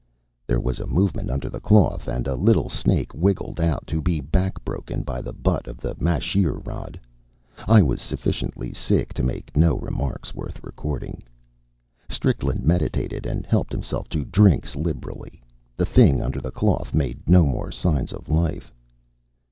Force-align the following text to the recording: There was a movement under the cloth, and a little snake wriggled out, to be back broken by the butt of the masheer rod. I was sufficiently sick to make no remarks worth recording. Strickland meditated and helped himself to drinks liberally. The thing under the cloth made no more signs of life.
There 0.47 0.59
was 0.59 0.79
a 0.79 0.87
movement 0.87 1.29
under 1.29 1.47
the 1.47 1.59
cloth, 1.59 2.07
and 2.07 2.25
a 2.25 2.33
little 2.33 2.69
snake 2.69 3.11
wriggled 3.13 3.59
out, 3.59 3.85
to 3.85 4.01
be 4.01 4.19
back 4.19 4.65
broken 4.65 5.03
by 5.03 5.21
the 5.21 5.31
butt 5.31 5.67
of 5.67 5.77
the 5.77 5.93
masheer 5.99 6.53
rod. 6.65 6.99
I 7.67 7.83
was 7.83 8.01
sufficiently 8.01 8.73
sick 8.73 9.13
to 9.13 9.21
make 9.21 9.55
no 9.55 9.75
remarks 9.77 10.33
worth 10.33 10.63
recording. 10.63 11.21
Strickland 12.09 12.63
meditated 12.63 13.27
and 13.27 13.45
helped 13.45 13.71
himself 13.71 14.09
to 14.09 14.25
drinks 14.25 14.75
liberally. 14.75 15.39
The 15.77 15.85
thing 15.85 16.19
under 16.19 16.41
the 16.41 16.49
cloth 16.51 16.95
made 16.95 17.29
no 17.29 17.45
more 17.45 17.69
signs 17.71 18.11
of 18.11 18.27
life. 18.27 18.73